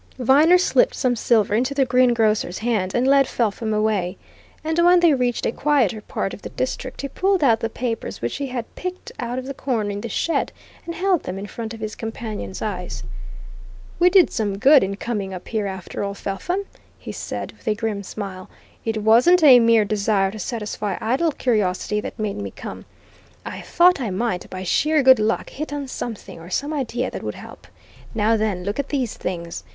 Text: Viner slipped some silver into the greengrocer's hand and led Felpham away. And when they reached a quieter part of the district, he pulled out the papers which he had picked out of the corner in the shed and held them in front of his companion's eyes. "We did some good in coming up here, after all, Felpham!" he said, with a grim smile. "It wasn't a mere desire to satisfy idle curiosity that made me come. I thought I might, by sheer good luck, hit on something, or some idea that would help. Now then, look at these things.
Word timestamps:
Viner 0.17 0.57
slipped 0.57 0.95
some 0.95 1.15
silver 1.15 1.53
into 1.53 1.75
the 1.75 1.85
greengrocer's 1.85 2.57
hand 2.57 2.95
and 2.95 3.07
led 3.07 3.27
Felpham 3.27 3.71
away. 3.71 4.17
And 4.63 4.79
when 4.79 4.99
they 4.99 5.13
reached 5.13 5.45
a 5.45 5.51
quieter 5.51 6.01
part 6.01 6.33
of 6.33 6.41
the 6.41 6.49
district, 6.49 7.01
he 7.01 7.07
pulled 7.07 7.43
out 7.43 7.59
the 7.59 7.69
papers 7.69 8.19
which 8.19 8.37
he 8.37 8.47
had 8.47 8.73
picked 8.73 9.11
out 9.19 9.37
of 9.37 9.45
the 9.45 9.53
corner 9.53 9.91
in 9.91 10.01
the 10.01 10.09
shed 10.09 10.51
and 10.87 10.95
held 10.95 11.21
them 11.21 11.37
in 11.37 11.45
front 11.45 11.75
of 11.75 11.79
his 11.79 11.93
companion's 11.93 12.63
eyes. 12.63 13.03
"We 13.99 14.09
did 14.09 14.31
some 14.31 14.57
good 14.57 14.83
in 14.83 14.95
coming 14.95 15.35
up 15.35 15.47
here, 15.49 15.67
after 15.67 16.03
all, 16.03 16.15
Felpham!" 16.15 16.65
he 16.97 17.11
said, 17.11 17.51
with 17.51 17.67
a 17.67 17.75
grim 17.75 18.01
smile. 18.01 18.49
"It 18.83 19.03
wasn't 19.03 19.43
a 19.43 19.59
mere 19.59 19.85
desire 19.85 20.31
to 20.31 20.39
satisfy 20.39 20.97
idle 20.99 21.31
curiosity 21.31 22.01
that 22.01 22.17
made 22.17 22.37
me 22.41 22.49
come. 22.49 22.85
I 23.45 23.61
thought 23.61 24.01
I 24.01 24.09
might, 24.09 24.49
by 24.49 24.63
sheer 24.63 25.03
good 25.03 25.19
luck, 25.19 25.51
hit 25.51 25.71
on 25.71 25.87
something, 25.87 26.39
or 26.39 26.49
some 26.49 26.73
idea 26.73 27.11
that 27.11 27.21
would 27.21 27.35
help. 27.35 27.67
Now 28.15 28.35
then, 28.35 28.63
look 28.63 28.79
at 28.79 28.89
these 28.89 29.13
things. 29.15 29.63